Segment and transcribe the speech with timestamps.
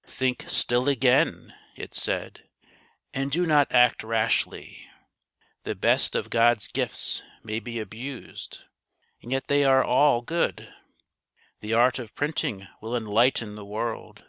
[0.20, 2.48] "Think still again," it said,"
[3.12, 4.86] and do not act rashly.
[5.64, 8.62] The best of God's gifts may be abused,
[9.22, 10.72] and yet they are all good.
[11.62, 14.22] The art of printing will enlighten the world.